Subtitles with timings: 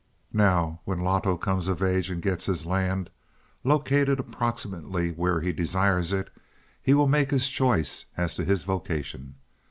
[0.33, 3.11] "Now when Loto comes of age and gets his land,
[3.63, 6.31] located approximately where he desires it,
[6.81, 9.35] he will make his choice as to his vocation.